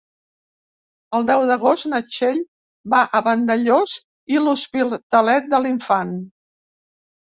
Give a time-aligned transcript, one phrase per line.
[1.17, 2.41] El deu d'agost na Txell
[2.95, 3.97] va a Vandellòs
[4.37, 6.21] i l'Hospitalet de l'Infant.